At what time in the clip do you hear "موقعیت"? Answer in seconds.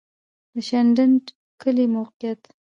1.95-2.41